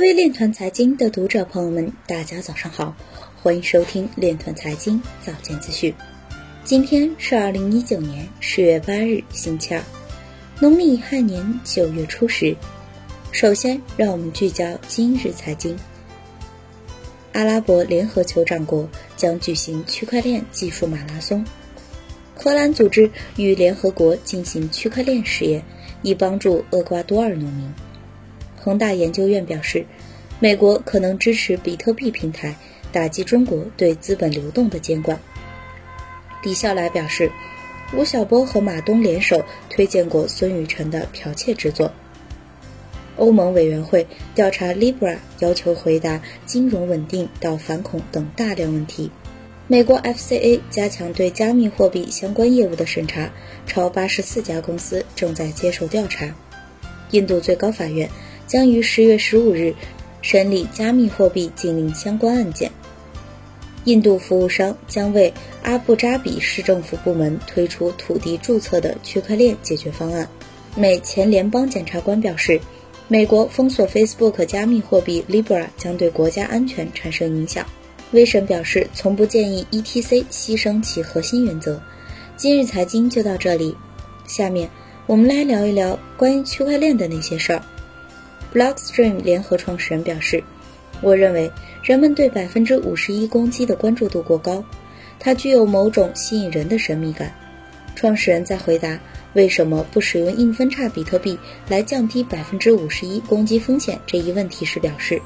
[0.00, 2.96] 各位链团财经的读者朋友们，大家早上好，
[3.36, 5.94] 欢迎收听链团财经早间资讯。
[6.64, 9.82] 今天是二零一九年十月八日，星期二，
[10.58, 12.56] 农历亥年九月初十。
[13.30, 15.78] 首先，让我们聚焦今日财经。
[17.34, 18.88] 阿拉伯联合酋长国
[19.18, 21.44] 将举行区块链技术马拉松。
[22.34, 25.62] 荷兰组织与联合国进行区块链实验，
[26.00, 27.70] 以帮助厄瓜多尔农民。
[28.62, 29.86] 恒大研究院表示，
[30.38, 32.54] 美国可能支持比特币平台
[32.92, 35.18] 打击中国对资本流动的监管。
[36.42, 37.32] 李笑来表示，
[37.94, 41.92] 吴晓波和马东联手推荐过孙雨晨的剽窃之作。
[43.16, 49.10] 欧盟委员会调查 Libra，要求回答金融稳定到反恐等大量问题。
[49.66, 53.30] 美国 FCA 加强对加密货币相关业务的审查，
[53.66, 56.34] 超八十四家公司正在接受调查。
[57.10, 58.08] 印度最高法院
[58.50, 59.72] 将于十月十五日
[60.22, 62.68] 审理加密货币禁令相关案件。
[63.84, 70.28] 印度服务商将为阿布扎比市政府部门推出土地注册的区块链解决方案。
[70.74, 72.60] 美前联邦检察官表示。
[73.12, 77.66] 美国封锁 Facebook 加密货币 Libra 将对国家安全产生影响。
[78.12, 81.82] 威神表示，从不建议 ETC 牺牲其核心原则。
[82.36, 83.76] 今日财经就到这里，
[84.28, 84.70] 下面
[85.08, 87.60] 我们来聊一聊关于区块链的那些事儿。
[88.52, 90.42] Blockstream 联合创始人表示
[91.00, 91.50] ：“我认为
[91.82, 94.64] 人们对百分之五十一攻击的关注度过高，
[95.18, 97.32] 它具有某种吸引人的神秘感。”
[97.94, 98.98] 创始人在回答。
[99.34, 105.22] 为什么不使用硬分叉比特币来降低百分之五十一攻击风险这一问题时表示，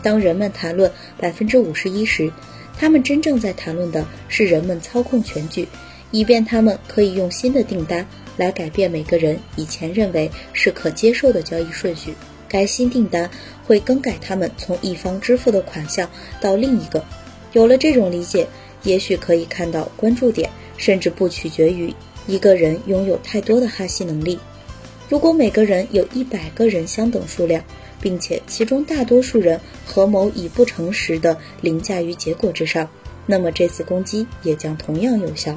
[0.00, 2.32] 当人们谈论百分之五十一时，
[2.78, 5.66] 他们真正在谈论的是人们操控全局，
[6.12, 12.14] 以便他们可以用新的订单来改变每个人以前认为是可接受的交易顺序。
[12.52, 13.28] 该新订单
[13.66, 16.08] 会更改他们从一方支付的款项
[16.40, 17.02] 到另一个。
[17.52, 18.46] 有了这种理解，
[18.82, 21.92] 也许可以看到关注点甚至不取决于。
[22.26, 24.38] 一个人拥有太多的哈希能力。
[25.08, 27.64] 如果每个人有一百个人相等数量，
[28.00, 32.88] 并且其中大多数人合谋以不诚实的凌驾于结果之上，
[33.26, 35.56] 那么这次攻击也将同样有效。